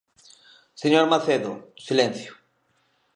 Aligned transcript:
Señor 0.81 1.05
Macedo, 1.13 1.51
silencio. 1.87 2.31